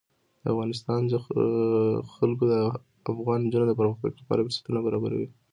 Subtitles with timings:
[0.43, 2.53] د افغانستان جلکو د
[3.13, 5.27] افغان نجونو د پرمختګ لپاره فرصتونه برابروي.